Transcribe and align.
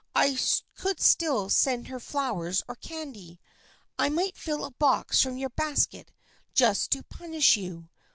I 0.15 0.39
could 0.73 0.99
still 0.99 1.47
send 1.51 1.87
her 1.89 1.99
flowers 1.99 2.63
or 2.67 2.75
candy. 2.75 3.39
I 3.99 4.09
might 4.09 4.35
fill 4.35 4.65
a 4.65 4.71
box 4.71 5.21
from 5.21 5.37
your 5.37 5.51
basket, 5.51 6.11
just 6.55 6.89
to 6.93 7.03
punish 7.03 7.55
you. 7.55 7.87